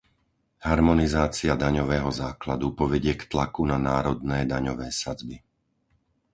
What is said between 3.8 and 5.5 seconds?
národné daňové sadzby.